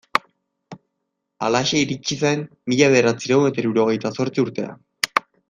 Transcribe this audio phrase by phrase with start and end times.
[1.47, 2.41] Halaxe iritsi zen
[2.73, 4.75] mila bederatziehun eta hirurogeita zortzi urtea.